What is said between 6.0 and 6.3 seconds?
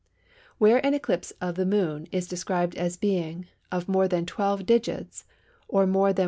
than 1.